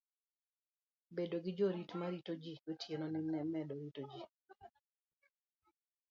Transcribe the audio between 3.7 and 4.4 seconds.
rito ji